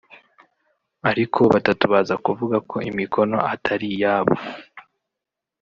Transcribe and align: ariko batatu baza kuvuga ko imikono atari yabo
ariko 1.09 1.39
batatu 1.53 1.83
baza 1.93 2.15
kuvuga 2.25 2.57
ko 2.69 2.77
imikono 2.89 3.37
atari 3.53 3.89
yabo 4.01 4.35